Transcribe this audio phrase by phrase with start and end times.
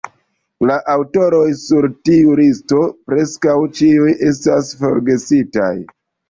[0.69, 2.79] La aŭtoroj sur tiu listo
[3.11, 5.71] preskaŭ ĉiuj estas forgesitaj.